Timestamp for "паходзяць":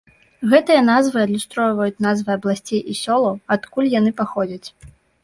4.23-4.65